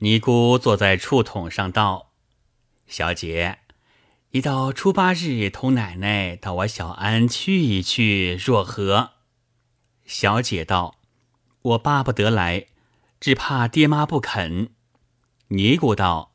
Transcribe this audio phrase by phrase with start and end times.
[0.00, 2.12] 尼姑坐在畜桶上道
[2.86, 3.58] ：“小姐，
[4.30, 9.14] 你到初八日同奶奶到我小庵去一去，若何？”
[10.06, 11.00] 小姐道
[11.62, 12.66] ：“我巴不得来，
[13.18, 14.70] 只怕爹妈不肯。”
[15.48, 16.32] 尼姑道：“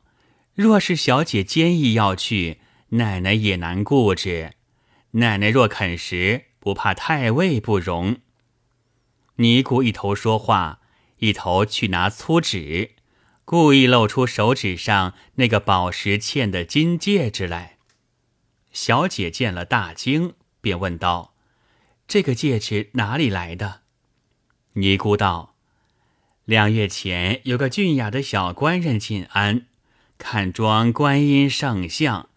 [0.52, 2.60] 若是小姐坚意要去，
[2.90, 4.52] 奶奶也难顾之。
[5.12, 8.18] 奶奶若肯时，不怕太尉不容。”
[9.36, 10.80] 尼姑一头说话，
[11.18, 12.93] 一头去拿粗纸。
[13.46, 17.76] 故意露出手指上那个宝石嵌的金戒指来，
[18.72, 21.34] 小姐见了大惊，便问道
[22.08, 23.82] ：“这个戒指哪里来的？”
[24.72, 25.54] 尼姑道
[26.46, 29.66] ：“两月前有个俊雅的小官人进安，
[30.16, 32.30] 看装观音圣像，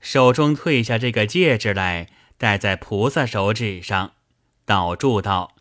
[0.00, 2.08] 手中褪下这个戒指来，
[2.38, 4.12] 戴在菩萨手指上，
[4.66, 5.54] 祷祝道：‘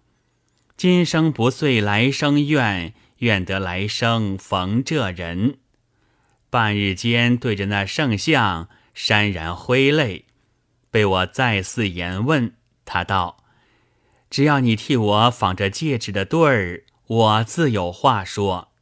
[0.77, 5.58] 今生不遂来生愿。’”愿得来生逢这人，
[6.50, 10.25] 半日间对着那圣像潸然挥泪，
[10.92, 12.53] 被我再四言问，
[12.84, 13.42] 他道
[14.30, 18.73] ：“只要你替我仿着戒指的对儿，我自有话说。”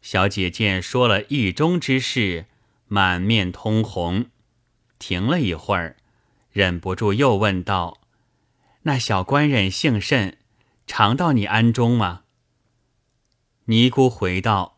[0.00, 2.46] 小姐见说了意中之事，
[2.88, 4.30] 满面通红，
[4.98, 5.96] 停了一会儿，
[6.50, 7.98] 忍不住又问道
[8.84, 10.38] ：“那小官人姓甚？
[10.86, 12.22] 常到你庵中吗？”
[13.66, 14.76] 尼姑回道：“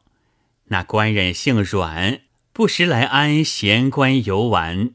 [0.66, 4.94] 那官人姓阮，不时来安闲官游玩。”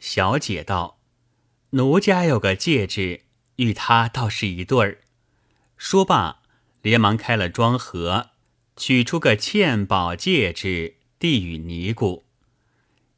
[0.00, 0.98] 小姐道
[1.70, 3.24] ：“奴家有个戒指，
[3.56, 5.02] 与他倒是一对儿。”
[5.76, 6.40] 说罢，
[6.80, 8.30] 连忙开了装盒，
[8.76, 12.24] 取出个嵌宝戒指，递与尼姑。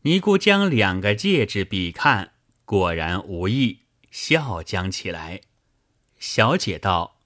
[0.03, 2.33] 尼姑将两个戒指比看，
[2.65, 5.43] 果然无异，笑将起来。
[6.19, 7.19] 小姐道：“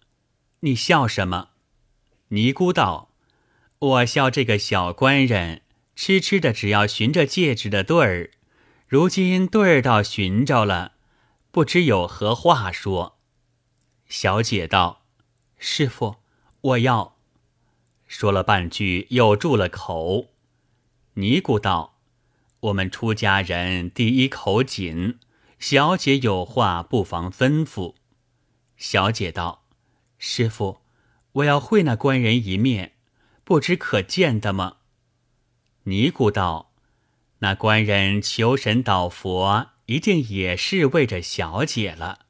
[0.61, 1.49] 你笑什么？”
[2.29, 3.11] 尼姑道
[3.79, 5.63] ：“我笑这个小官人，
[5.95, 8.31] 痴痴的只要寻着戒指的对儿，
[8.89, 10.93] 如今对儿倒寻着了，
[11.51, 13.19] 不知有何话说。”
[14.09, 15.03] 小姐道
[15.59, 16.17] ：“师傅，
[16.61, 17.17] 我要。”
[18.09, 20.29] 说了半句，又住了口。
[21.15, 21.99] 尼姑道
[22.61, 25.19] ：“我们出家人第一口紧，
[25.59, 27.95] 小姐有话不妨吩咐。”
[28.77, 29.65] 小姐道
[30.19, 30.79] ：“师傅。”
[31.35, 32.93] 我要会那官人一面，
[33.43, 34.77] 不知可见的吗？
[35.85, 36.73] 尼姑道
[37.41, 42.21] ：“那官人求神祷佛，一定也是为着小姐了。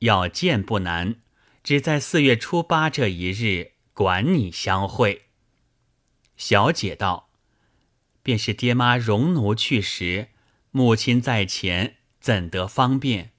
[0.00, 1.16] 要见不难，
[1.62, 5.22] 只在四月初八这一日，管你相会。”
[6.36, 7.30] 小姐道
[8.22, 10.28] ：“便是爹妈容奴去时，
[10.70, 13.32] 母亲在前，怎得方便？”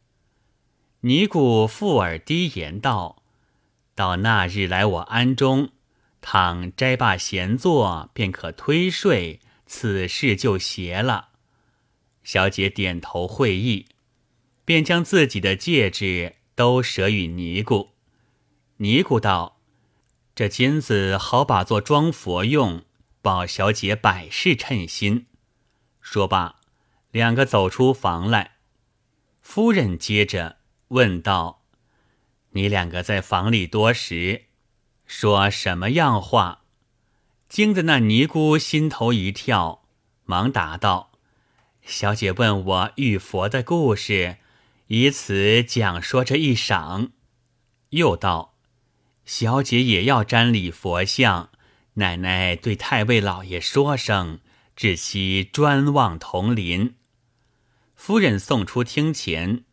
[1.02, 3.22] 尼姑附耳低言道。
[3.96, 5.70] 到那日来我庵中，
[6.22, 11.30] 倘斋罢闲坐，便可推睡，此事就邪了。
[12.22, 13.86] 小姐点头会意，
[14.66, 17.92] 便将自己的戒指都舍与尼姑。
[18.78, 19.62] 尼姑道
[20.36, 22.84] ：“这金子好把做装佛用，
[23.22, 25.28] 保小姐百事称心。”
[26.02, 26.58] 说罢，
[27.12, 28.58] 两个走出房来。
[29.42, 30.58] 夫人接着
[30.90, 31.62] 问道。
[32.56, 34.46] 你两个在房里多时，
[35.06, 36.62] 说什么样话？
[37.50, 39.84] 惊得那尼姑心头一跳，
[40.24, 41.12] 忙答道
[41.86, 44.38] ：“小姐问我遇佛的故事，
[44.88, 47.10] 以此讲说这一晌。”
[47.92, 48.56] 又道
[49.26, 51.50] ：“小姐也要瞻礼佛像，
[51.96, 54.40] 奶奶对太尉老爷说声，
[54.78, 56.96] 至其专望同林。”
[57.96, 59.66] 夫人送出厅前。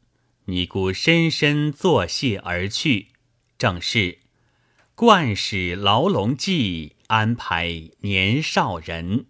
[0.47, 3.09] 尼姑深深作谢而去，
[3.57, 4.19] 正是
[4.97, 9.27] 惯使牢笼计，安排年少人。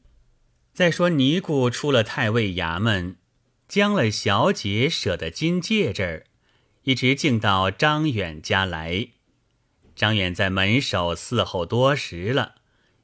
[0.72, 3.16] 再说尼姑出了太尉衙门，
[3.68, 6.24] 将了小姐舍的金戒指，
[6.84, 9.08] 一直径到张远家来。
[9.94, 12.54] 张远在门首伺候多时了，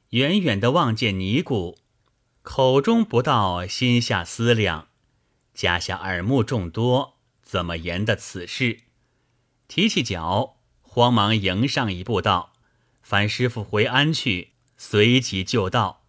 [0.09, 1.77] 远远的望见尼姑，
[2.41, 4.87] 口中不道，心下思量，
[5.53, 7.18] 家下耳目众多。
[7.49, 8.81] 怎么言的此事？
[9.67, 12.53] 提起脚，慌忙迎上一步道
[13.01, 16.03] ：“樊师傅回安去。”随即就到。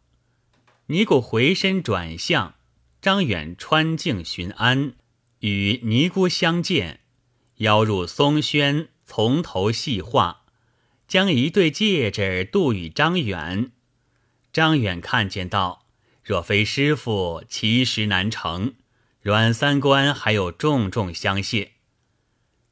[0.89, 2.57] 尼姑回身转向，
[3.01, 4.93] 张远穿镜寻安，
[5.39, 7.01] 与尼姑相见，
[7.57, 10.45] 邀入松轩，从头细话，
[11.09, 13.73] 将一对戒指渡与张远。
[14.53, 15.87] 张远看见道
[16.23, 18.75] ：“若非师傅，其实难成。”
[19.23, 21.73] 阮三官还有重重相谢，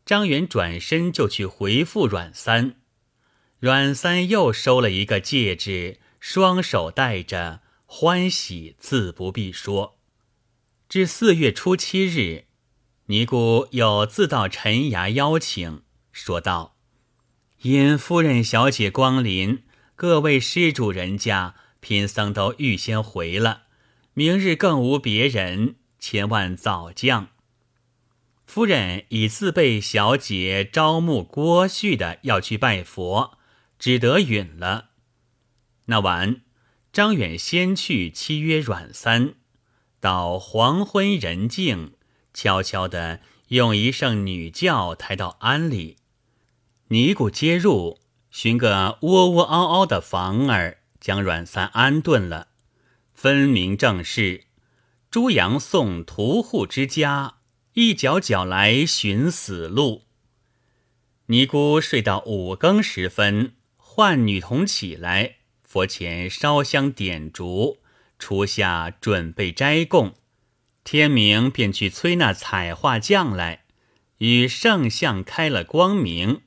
[0.06, 2.77] 张元转身就去回复阮三，
[3.61, 9.99] 阮三又收了一个戒指，双手戴着，欢喜自不必说。
[10.89, 12.47] 至四月初七日，
[13.06, 16.79] 尼姑又自到陈衙邀请，说道
[17.61, 19.65] ：“因夫人小姐光临，
[19.95, 23.65] 各位施主人家贫僧都预先回了，
[24.15, 27.29] 明日更无别人，千万早降。”
[28.47, 33.37] 夫人已自备小姐招募郭旭的要去拜佛，
[33.79, 34.91] 只得允了。
[35.85, 36.41] 那晚，
[36.93, 39.35] 张远先去妻约阮三，
[40.00, 41.93] 到黄昏人静，
[42.33, 45.99] 悄悄地用一声女轿抬到庵里，
[46.89, 48.00] 尼姑接入，
[48.31, 52.49] 寻个窝窝嗷嗷的房儿，将阮三安顿了，
[53.12, 54.45] 分明正是
[55.10, 57.37] 朱阳送屠户之家。
[57.72, 60.02] 一脚脚来寻死路。
[61.26, 67.78] 尼姑睡到五更时分，唤女童起来，佛前烧香点烛，
[68.19, 70.16] 初下准备斋供。
[70.84, 73.64] 天明便去催那彩画匠来，
[74.19, 76.43] 与圣像开了光明，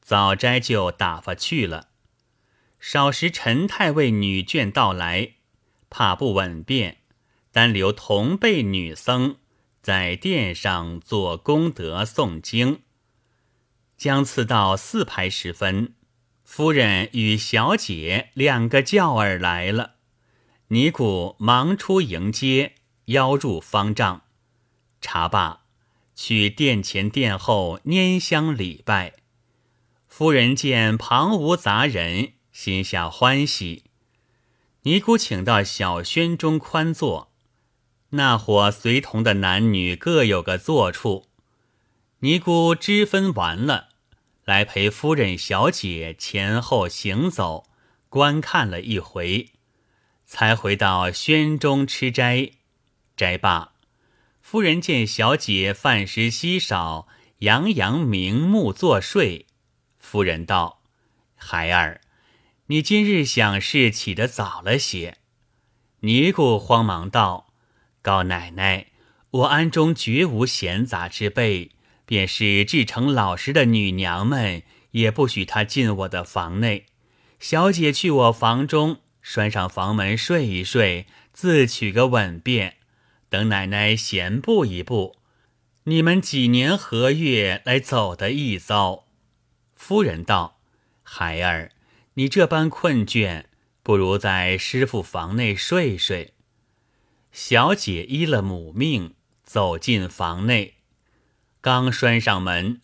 [0.00, 1.90] 早斋就打发去了。
[2.80, 5.34] 少时陈太尉女眷到来，
[5.88, 7.01] 怕不稳便，
[7.52, 9.36] 单留同辈女僧。
[9.80, 12.82] 在殿上做功德诵经，
[13.96, 15.94] 将次到四排时分，
[16.44, 19.94] 夫人与小姐两个轿儿来了，
[20.68, 22.76] 尼姑忙出迎接，
[23.06, 24.22] 邀入方丈，
[25.00, 25.62] 茶罢，
[26.14, 29.14] 去殿前殿后拈香礼拜。
[30.06, 33.86] 夫人见旁无杂人，心下欢喜，
[34.82, 37.31] 尼姑请到小轩中宽坐。
[38.14, 41.28] 那伙随同的男女各有个坐处，
[42.18, 43.88] 尼姑支分完了，
[44.44, 47.70] 来陪夫人、小姐前后行走，
[48.10, 49.52] 观看了一回，
[50.26, 52.50] 才回到轩中吃斋。
[53.16, 53.72] 斋罢，
[54.42, 57.08] 夫人见小姐饭食稀少，
[57.38, 59.46] 洋洋明目作睡，
[59.98, 60.82] 夫人道
[61.34, 62.02] ：“孩儿，
[62.66, 65.16] 你今日想事起得早了些。”
[66.00, 67.51] 尼姑慌忙道。
[68.02, 68.88] 告奶奶，
[69.30, 71.70] 我庵中绝无闲杂之辈，
[72.04, 76.86] 便是至诚老实的女娘们，也不许她进我的房内。
[77.38, 82.76] 小姐去我房中拴上房门睡一睡，自取个稳便。
[83.28, 85.16] 等奶奶闲步一步，
[85.84, 89.04] 你们几年何月来走的一遭？
[89.74, 90.60] 夫人道
[91.02, 91.70] ：“孩儿，
[92.14, 93.44] 你这般困倦，
[93.82, 96.34] 不如在师傅房内睡睡。”
[97.32, 100.74] 小姐依了母命，走进房内，
[101.62, 102.82] 刚拴上门，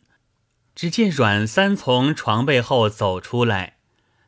[0.74, 3.76] 只见阮三从床背后走出来，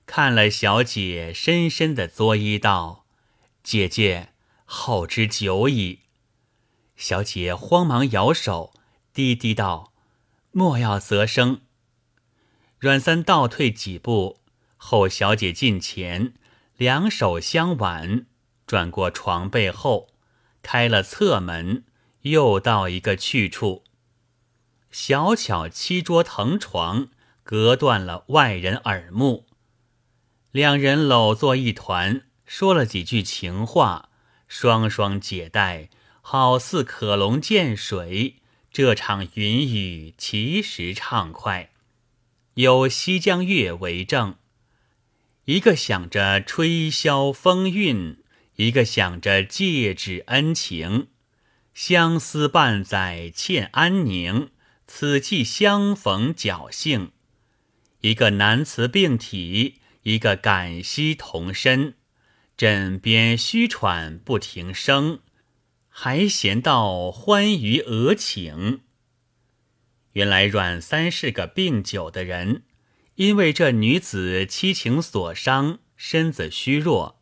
[0.05, 3.07] 看了小姐，深深的作揖道
[3.65, 4.35] ：“姐姐，
[4.67, 6.01] 候之久矣。”
[6.97, 8.75] 小姐慌忙摇手，
[9.15, 9.95] 低低道
[10.53, 11.63] ：“莫要责声。”
[12.79, 14.41] 阮三倒退几步，
[14.77, 16.35] 后小姐近前，
[16.77, 18.27] 两手相挽，
[18.67, 20.10] 转过床背后。
[20.63, 21.85] 开了侧门，
[22.23, 23.85] 又到一个去处。
[24.91, 27.09] 小巧七桌藤床，
[27.43, 29.47] 隔断了外人耳目。
[30.51, 34.11] 两人搂作一团，说了几句情话，
[34.49, 38.37] 双双解带，好似可龙见水。
[38.73, 41.71] 这场云雨其实畅快，
[42.55, 44.37] 有西江月为证。
[45.47, 48.20] 一个想着吹箫风韵。
[48.61, 51.07] 一个想着戒指恩情，
[51.73, 54.51] 相思半载欠安宁，
[54.87, 57.13] 此际相逢侥幸；
[58.03, 61.95] 一个难辞病体，一个感惜同身，
[62.55, 65.21] 枕边虚喘不停声，
[65.89, 68.83] 还闲道欢愉额请。
[70.13, 72.65] 原来阮三是个病久的人，
[73.15, 77.20] 因为这女子七情所伤，身子虚弱。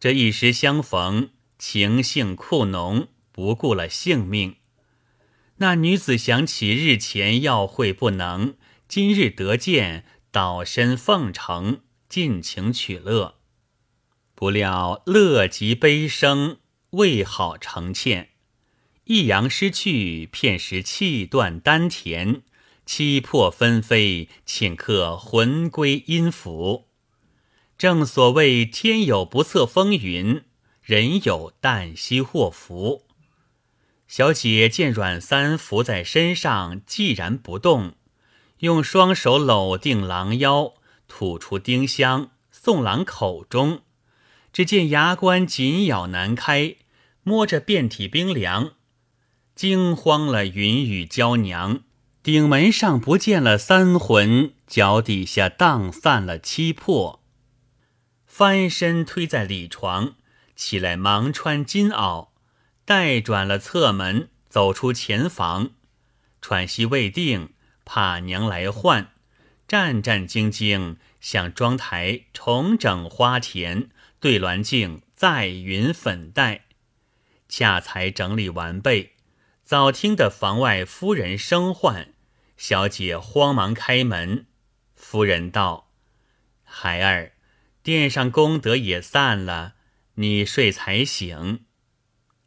[0.00, 4.56] 这一时相逢，情性酷浓，不顾了性命。
[5.56, 8.54] 那女子想起日前要会不能，
[8.86, 13.38] 今日得见，倒身奉承，尽情取乐。
[14.36, 16.58] 不料乐极悲生，
[16.90, 18.30] 未好成欠。
[19.02, 22.42] 一阳失去，片时气断丹田，
[22.86, 26.87] 七魄纷飞，顷刻魂归阴府。
[27.78, 30.42] 正所谓天有不测风云，
[30.82, 33.04] 人有旦夕祸福。
[34.08, 37.94] 小姐见阮三伏在身上，寂然不动，
[38.58, 40.74] 用双手搂定狼腰，
[41.06, 43.82] 吐出丁香送狼口中，
[44.52, 46.74] 只见牙关紧咬难开，
[47.22, 48.72] 摸着遍体冰凉，
[49.54, 51.82] 惊慌了云雨娇娘。
[52.24, 57.22] 顶门上不见了三魂，脚底下荡散了七魄。
[58.38, 60.14] 翻身推在里床，
[60.54, 62.28] 起来忙穿金袄，
[62.84, 65.70] 待转了侧门，走出前房，
[66.40, 67.52] 喘息未定，
[67.84, 69.10] 怕娘来唤，
[69.66, 73.90] 战战兢兢向妆台重整花田。
[74.20, 76.66] 对鸾镜再云粉黛，
[77.48, 79.16] 恰才整理完备，
[79.64, 82.14] 早听得房外夫人声唤，
[82.56, 84.46] 小姐慌忙开门。
[84.94, 85.90] 夫人道
[86.62, 87.32] ：“孩儿，
[87.88, 89.76] 殿上功德也散了，
[90.16, 91.64] 你睡才醒。”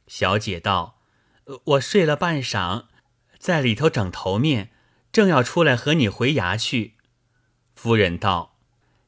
[0.06, 1.02] 小姐道
[1.66, 2.86] ：“我睡了半晌，
[3.40, 4.70] 在里头整头面，
[5.12, 6.94] 正要出来和你回衙去。”
[7.74, 8.60] 夫人道：“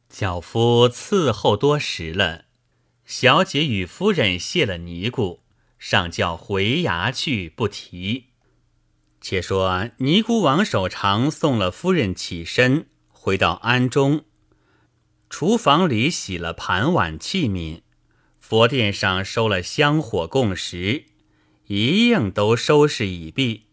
[0.10, 2.46] 脚夫伺候多时了。”
[3.06, 5.44] 小姐与夫人谢了尼姑，
[5.78, 8.30] 上轿回衙去，不提。
[9.22, 14.26] 且说尼姑王守常送了夫人起身，回到庵中，
[15.34, 17.82] 厨房里洗了盘碗器皿，
[18.40, 21.06] 佛殿上收了香火供食，
[21.66, 23.64] 一应都收拾已毕。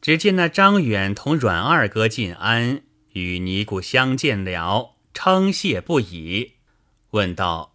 [0.00, 2.84] 只见那张远同阮二哥进庵，
[3.14, 6.52] 与尼姑相见了，称谢不已，
[7.10, 7.74] 问道。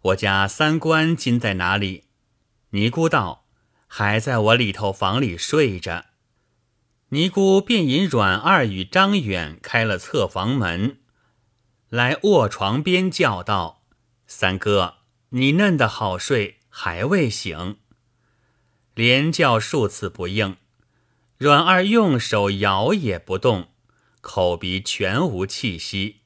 [0.00, 2.04] 我家三官今在哪里？
[2.70, 3.44] 尼姑道
[3.86, 6.06] ：“还在我里头房里睡着。”
[7.10, 10.96] 尼姑便引阮二与张远开了侧房门，
[11.92, 13.82] 来卧床边叫道
[14.26, 14.94] ：“三哥，
[15.28, 17.76] 你嫩的好睡，还未醒？”
[18.96, 20.56] 连叫数次不应，
[21.36, 23.68] 阮二用手摇也不动，
[24.22, 26.20] 口鼻全无气息。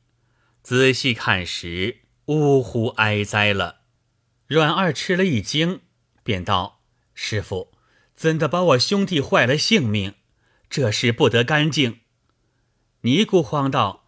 [0.63, 2.03] 仔细看时。
[2.27, 3.83] 呜呼哀哉了！
[4.49, 5.81] 阮二吃了一惊，
[6.25, 6.81] 便道
[7.15, 7.73] ：“师傅，
[8.17, 10.15] 怎的把我兄弟坏了性命？
[10.69, 12.01] 这事不得干净。”
[13.03, 14.06] 尼姑慌道：“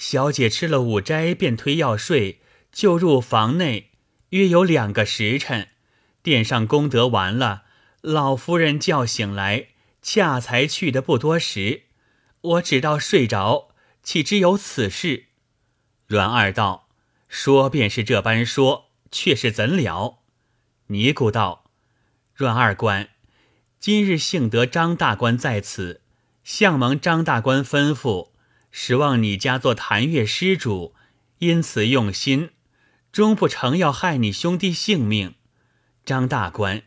[0.00, 2.40] 小姐吃了午斋，便推药睡，
[2.72, 3.90] 就入房内，
[4.30, 5.68] 约有两个时辰。
[6.22, 7.64] 殿上功德完了，
[8.00, 9.68] 老夫人叫醒来，
[10.00, 11.82] 恰才去的不多时。
[12.40, 15.26] 我只道睡着，岂知有此事？”
[16.08, 16.88] 阮二道。
[17.28, 20.20] 说便是这般说，却是怎了？
[20.86, 21.70] 尼姑道
[22.34, 23.10] ：“阮二官，
[23.78, 26.00] 今日幸得张大官在此，
[26.42, 28.30] 相蒙张大官吩咐，
[28.70, 30.94] 实望你家做谭月施主，
[31.38, 32.50] 因此用心，
[33.12, 35.34] 终不成要害你兄弟性命。
[36.04, 36.82] 张大官，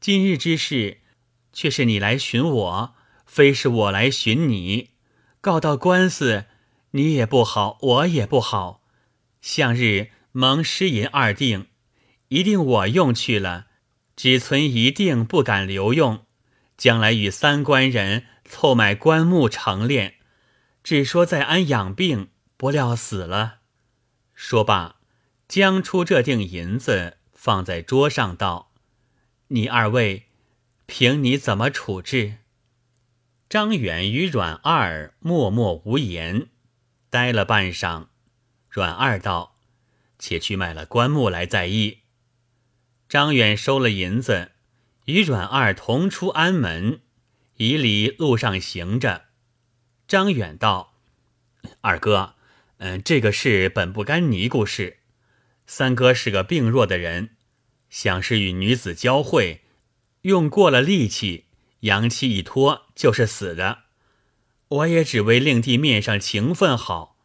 [0.00, 0.98] 今日之事，
[1.52, 2.94] 却是你来寻我，
[3.26, 4.90] 非是我来寻你。
[5.40, 6.46] 告到官司，
[6.92, 8.82] 你也不好，我也不好。”
[9.40, 11.66] 向日蒙师银二锭，
[12.28, 13.66] 一定我用去了，
[14.16, 16.24] 只存一定不敢留用。
[16.76, 20.14] 将来与三官人凑买棺木成殓，
[20.86, 23.58] 只说在安养病，不料死了。
[24.34, 25.00] 说罢，
[25.48, 28.70] 将出这锭银子放在桌上，道
[29.50, 30.26] ：“你二位，
[30.86, 32.34] 凭你怎么处置？”
[33.50, 36.50] 张远与阮二默默无言，
[37.10, 38.06] 呆了半晌。
[38.70, 39.56] 阮二道
[40.20, 42.02] ：“且去买了棺木来再议。”
[43.10, 44.52] 张远收了银子，
[45.06, 47.00] 与阮二同出安门，
[47.56, 49.24] 以礼路上行着。
[50.08, 50.94] 张远道
[51.82, 52.34] ：“二哥，
[52.78, 54.98] 嗯，这个事本不干尼姑事。
[55.66, 57.30] 三哥是个病弱的人，
[57.90, 59.62] 想是与女子交会，
[60.22, 61.46] 用过了力气，
[61.80, 63.84] 阳气一脱就是死的。
[64.68, 67.16] 我也只为令弟面上情分好。”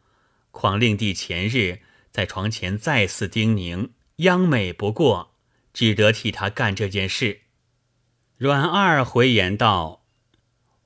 [0.50, 5.34] 况令弟前日在床前再次叮咛，央美不过，
[5.72, 7.42] 只得替他干这件事。
[8.36, 10.01] 阮二回言道：“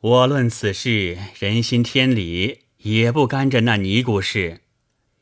[0.06, 4.60] 我论此事人心天理，也不干着那尼姑事，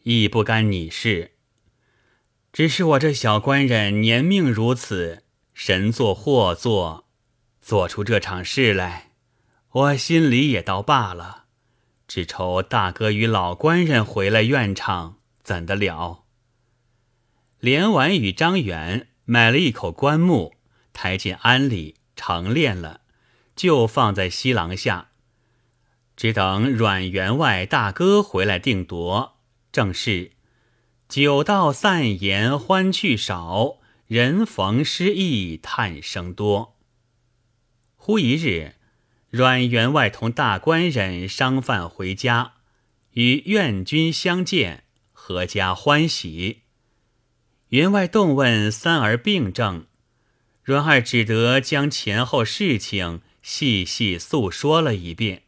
[0.03, 1.31] 亦不干你事。
[2.53, 5.23] 只是我这小官人年命如此，
[5.55, 7.07] 神作祸作，
[7.62, 9.12] 做出这场事来，
[9.71, 11.45] 我心里也倒罢了。”
[12.07, 16.25] 只愁大哥与老官人回来怨唱，怎得了？
[17.59, 20.53] 连晚与张远买了一口棺木，
[20.93, 23.00] 抬进庵里成殓了，
[23.54, 25.08] 就放在西廊下，
[26.16, 29.37] 只等阮员外大哥回来定夺。
[29.73, 30.32] 正是
[31.08, 36.76] 酒到散言欢趣少，人逢失意叹声多。
[37.96, 38.75] 忽一日。
[39.30, 42.52] 阮员外同大官人商贩回家，
[43.14, 46.61] 与愿君相见，阖家欢喜。
[47.70, 49.87] 员外动问三儿病症，
[50.62, 55.42] 阮二只得将前后事情细细诉说了一遍。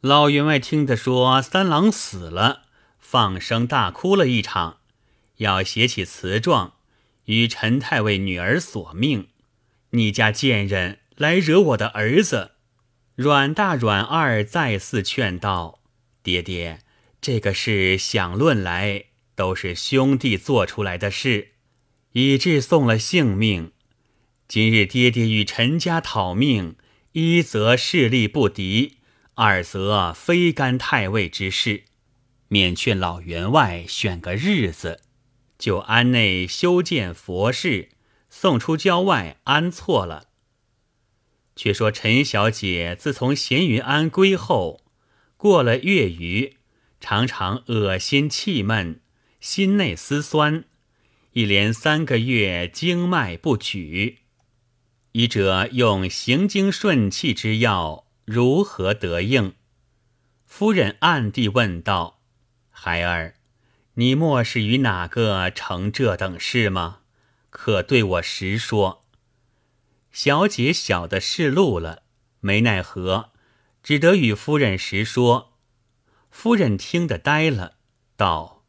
[0.00, 2.62] 老员外听得说三郎死了，
[3.00, 4.78] 放声大哭了一场，
[5.38, 6.74] 要写起词状，
[7.24, 9.26] 与陈太尉女儿索命。
[9.90, 12.52] 你家贱人来惹我的儿子。
[13.16, 15.80] 阮大、阮二再次劝道
[16.22, 16.78] ：“爹爹，
[17.20, 21.52] 这个事想论来。”都是兄弟做出来的事，
[22.12, 23.72] 以致送了性命。
[24.46, 26.76] 今日爹爹与陈家讨命，
[27.12, 28.98] 一则势力不敌，
[29.34, 31.82] 二则非干太尉之事，
[32.46, 35.00] 免劝老员外选个日子，
[35.58, 37.88] 就安内修建佛事，
[38.28, 40.28] 送出郊外安错了。
[41.56, 44.80] 却说陈小姐自从闲云庵归后，
[45.36, 46.56] 过了月余，
[47.00, 49.00] 常常恶心气闷。
[49.40, 50.64] 心内思酸，
[51.32, 54.18] 一连三个月经脉不举，
[55.12, 59.54] 医者用行经顺气之药，如何得应？
[60.46, 62.20] 夫人暗地问道
[62.70, 63.34] ：“孩儿，
[63.94, 67.00] 你莫是与哪个成这等事吗？
[67.50, 69.02] 可对我实说。”
[70.12, 72.04] 小姐晓得是路了，
[72.38, 73.30] 没奈何，
[73.82, 75.54] 只得与夫人实说。
[76.30, 77.74] 夫人听得呆了，
[78.16, 78.62] 道。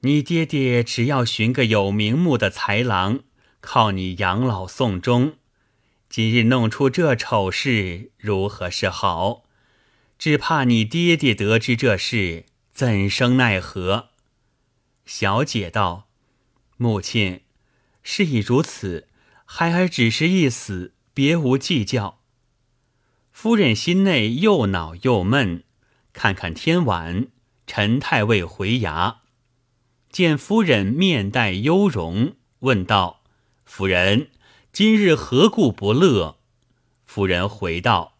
[0.00, 3.20] 你爹爹只要寻个有名目的才郎，
[3.60, 5.37] 靠你养老送终。
[6.08, 9.44] 今日弄出这丑事，如何是好？
[10.18, 14.08] 只怕你爹爹得知这事，怎生奈何？
[15.04, 16.08] 小姐道
[16.78, 17.42] ：“母亲，
[18.02, 19.08] 事已如此，
[19.44, 22.22] 孩儿只是一死，别无计较。”
[23.30, 25.64] 夫人心内又恼又闷，
[26.14, 27.28] 看看天晚，
[27.66, 29.16] 陈太尉回衙。
[30.10, 33.22] 见夫人面带忧容，问道
[33.66, 34.30] ：“夫人，
[34.78, 36.38] 今日何故不乐？”
[37.04, 38.14] 夫人回道：“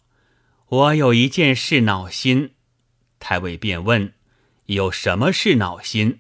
[0.67, 2.55] 我有一件事恼心。”
[3.21, 4.15] 太尉便问
[4.67, 6.19] ：“有什么事恼心？”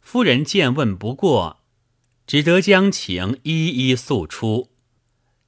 [0.00, 1.64] 夫人见问不过，
[2.28, 4.70] 只得将情一一诉出。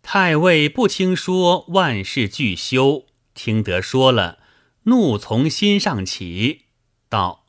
[0.03, 4.41] 太尉不听说万事俱休，听得说了，
[4.83, 6.63] 怒从心上起，
[7.09, 7.45] 道。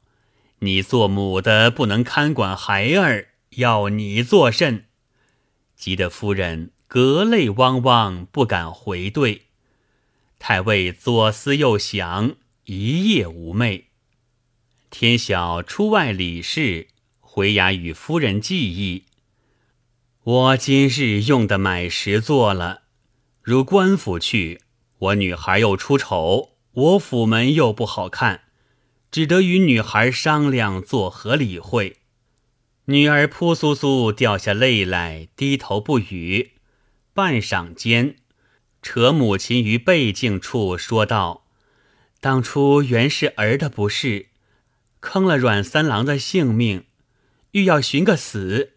[0.59, 4.86] 你做母的不能看管孩儿，要你作甚？
[5.77, 9.43] 急得夫人隔泪汪汪，不敢回对。
[10.39, 12.35] 太尉左思右想，
[12.65, 13.83] 一夜无寐。
[14.89, 16.87] 天晓出外理事，
[17.19, 19.03] 回衙与夫人计议：
[20.23, 22.81] 我今日用的买食做了，
[23.43, 24.61] 如官府去，
[24.97, 28.41] 我女孩又出丑，我府门又不好看。
[29.09, 31.97] 只得与女孩商量作何理会。
[32.89, 36.53] 女儿扑簌簌掉下泪来，低头不语。
[37.13, 38.15] 半晌间，
[38.81, 41.45] 扯母亲于背颈处说道
[42.21, 44.27] ：“当初原是儿的不是，
[45.01, 46.85] 坑了阮三郎的性命，
[47.51, 48.75] 欲要寻个死，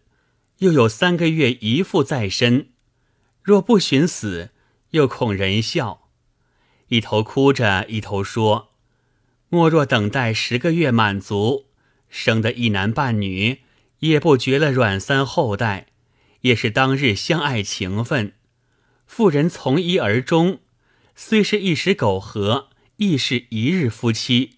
[0.57, 2.71] 又有三个月姨父在身，
[3.41, 4.49] 若不寻死，
[4.89, 6.09] 又恐人笑。”
[6.89, 8.73] 一头哭着，一头说。
[9.47, 11.67] 莫若等待十个月满足，
[12.09, 13.61] 生的一男半女，
[14.01, 15.87] 也不绝了阮三后代，
[16.41, 18.33] 也是当日相爱情分。
[19.07, 20.59] 妇人从一而终，
[21.15, 24.57] 虽是一时苟合，亦是一日夫妻。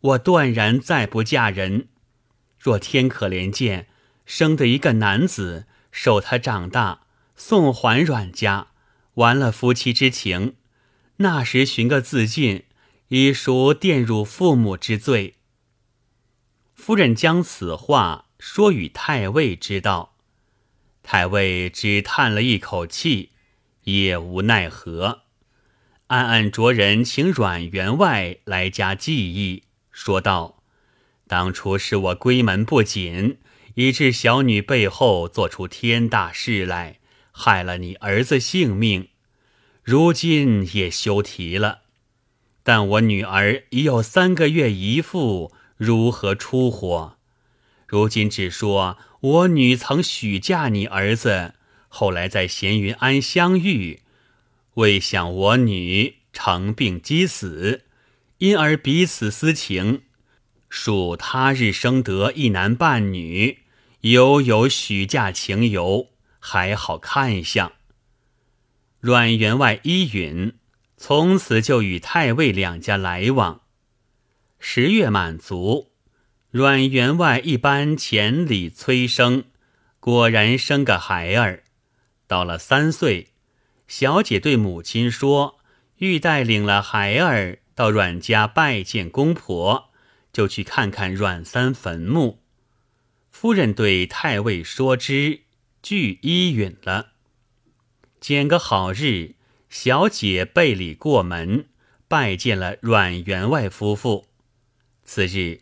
[0.00, 1.88] 我断然再不嫁人。
[2.58, 3.86] 若天可怜见，
[4.26, 8.68] 生得一个男子，受他长大，送还阮家，
[9.14, 10.56] 完了夫妻之情。
[11.16, 12.64] 那时寻个自尽。
[13.12, 15.34] 已属玷辱父母之罪。
[16.76, 20.16] 夫人将此话说与太尉知道，
[21.02, 23.32] 太尉只叹了一口气，
[23.84, 25.24] 也无奈何，
[26.06, 30.62] 暗暗着人请阮员外来家计议，说道
[31.28, 33.38] ：“当初是我闺门不紧，
[33.74, 36.98] 以致小女背后做出天大事来，
[37.30, 39.10] 害了你儿子性命，
[39.82, 41.82] 如今也休提了。”
[42.64, 47.18] 但我女儿已有三个月姨父，如何出火？
[47.90, 51.54] 如今只说我女曾许嫁你儿子，
[51.88, 54.02] 后来在闲云庵相遇，
[54.74, 57.82] 未想我女成病积死，
[58.38, 60.02] 因而彼此私情，
[60.68, 63.58] 属他日生得一男半女，
[64.02, 67.72] 犹有许嫁情由，还好看相。
[69.00, 70.54] 阮员外依允。
[70.96, 73.62] 从此就与太尉两家来往。
[74.60, 75.89] 十月满足，
[76.50, 79.44] 阮员外一般千里催生，
[80.00, 81.62] 果然生个孩儿。
[82.26, 83.28] 到了三岁，
[83.86, 85.60] 小姐对母亲说
[85.98, 89.90] ：“欲带领了孩儿到阮家拜见公婆，
[90.32, 92.42] 就去看看阮三坟墓。”
[93.30, 95.42] 夫人对太尉说之，
[95.80, 97.12] 俱依允了。
[98.20, 99.36] 拣个好日，
[99.68, 101.66] 小姐备礼过门，
[102.08, 104.26] 拜见了阮员外夫妇。
[105.04, 105.60] 次日。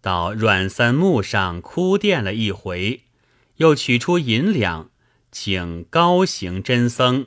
[0.00, 3.04] 到阮三墓上哭奠了一回，
[3.56, 4.90] 又取出银两，
[5.30, 7.26] 请高行真僧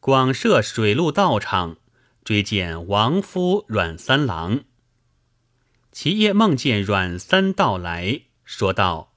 [0.00, 1.76] 广设水陆道场，
[2.24, 4.60] 追见亡夫阮三郎。
[5.92, 9.12] 其夜梦见阮三到来，说道：“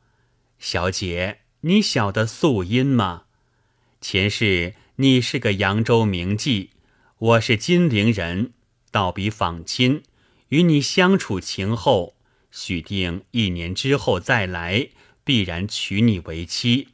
[0.59, 3.23] 小姐，你晓得素因吗？
[4.01, 6.69] 前世你是个扬州名妓，
[7.17, 8.51] 我是金陵人，
[8.91, 10.03] 道比访亲，
[10.49, 12.15] 与你相处情厚。”
[12.51, 14.89] 许定一年之后再来，
[15.23, 16.89] 必然娶你为妻。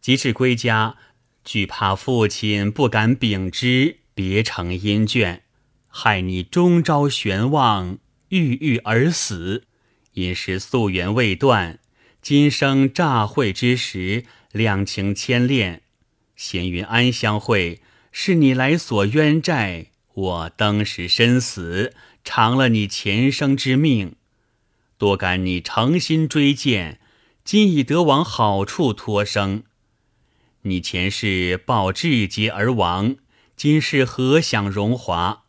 [0.00, 0.96] 及至归家，
[1.44, 5.40] 惧怕父亲不敢禀之，别成阴眷，
[5.88, 9.64] 害你终朝悬望，郁郁而死。
[10.12, 11.78] 因是夙缘未断，
[12.20, 15.82] 今生乍会之时，两情牵恋，
[16.34, 21.94] 闲云安相会，是你来索冤债，我当时身死，
[22.24, 24.16] 偿了你前生之命。
[25.00, 27.00] 多感你诚心追荐，
[27.42, 29.62] 今已得往好处托生。
[30.60, 33.16] 你前世报志节而亡，
[33.56, 35.44] 今世何享荣华？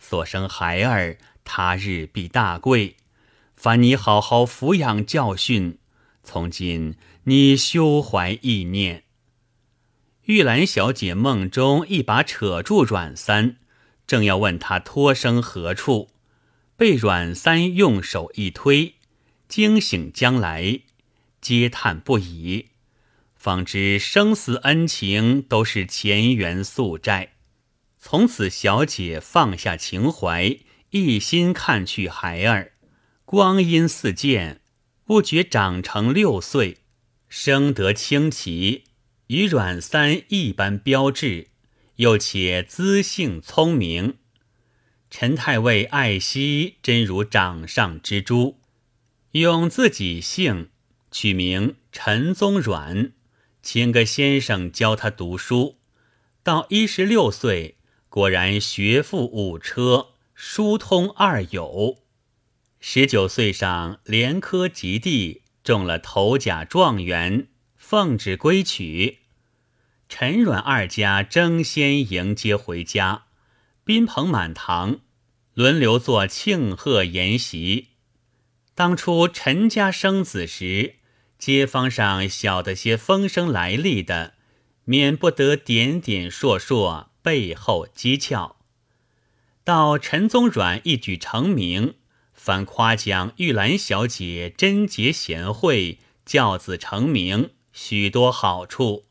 [0.00, 2.96] 所生孩儿，他日必大贵。
[3.54, 5.78] 烦你好好抚养教训，
[6.24, 9.04] 从今你休怀意念。
[10.24, 13.58] 玉兰小姐梦中一把扯住阮三，
[14.04, 16.08] 正要问他托生何处，
[16.76, 18.94] 被阮三用手一推。
[19.48, 20.80] 惊醒将来，
[21.40, 22.66] 嗟叹不已，
[23.34, 27.34] 方知生死恩情都是前缘宿债。
[27.98, 30.58] 从此，小姐放下情怀，
[30.90, 32.72] 一心看去孩儿。
[33.24, 34.60] 光阴似箭，
[35.04, 36.78] 不觉长成六岁，
[37.28, 38.84] 生得清奇，
[39.28, 41.48] 与阮三一般标致，
[41.96, 44.18] 又且资性聪明。
[45.10, 48.60] 陈太尉爱惜，真如掌上之珠。
[49.40, 50.70] 用自己姓，
[51.10, 53.12] 取名陈宗阮，
[53.62, 55.78] 请个先生教他读书。
[56.42, 57.76] 到一十六岁，
[58.08, 61.98] 果然学富五车，书通二友。
[62.78, 69.18] 十九岁上连科及第，中了头甲状元，奉旨归娶。
[70.08, 73.24] 陈阮二家争先迎接回家，
[73.84, 75.00] 宾朋满堂，
[75.52, 77.88] 轮流做庆贺筵席。
[78.76, 80.96] 当初陈家生子时，
[81.38, 84.34] 街坊上晓得些风声来历的，
[84.84, 88.56] 免不得点点烁烁，背后讥诮。
[89.64, 91.94] 到陈宗阮一举成名，
[92.34, 99.06] 反夸奖玉兰小姐贞洁贤惠，教子成名，许多好处。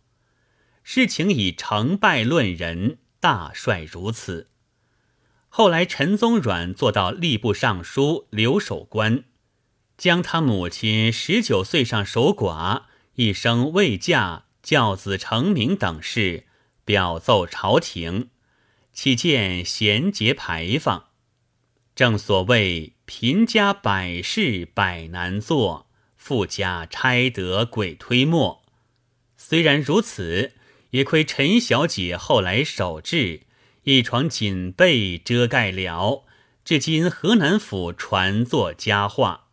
[0.83, 4.51] 事情以成败论人，大帅如此。
[5.49, 9.23] 后来陈宗阮做到吏部尚书、留守官。
[9.97, 12.83] 将他母亲十九岁上守寡，
[13.15, 16.45] 一生未嫁，教子成名等事
[16.83, 18.29] 表奏朝廷，
[18.91, 21.05] 岂见贤节牌坊。
[21.95, 28.63] 正所谓贫家百事百难做，富家差得鬼推磨。
[29.37, 30.51] 虽然如此，
[30.89, 33.43] 也亏陈小姐后来守制，
[33.83, 36.25] 一床锦被遮盖了，
[36.65, 39.44] 至今河南府传作佳话。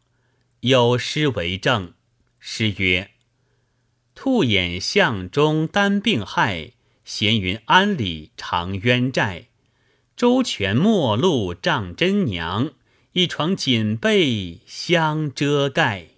[0.62, 1.94] 有诗为证，
[2.38, 3.10] 诗曰
[4.14, 9.48] ：“兔眼巷中担病害，闲云庵里长冤债。
[10.16, 12.70] 周全陌路仗真娘，
[13.14, 16.10] 一床锦被相遮盖。”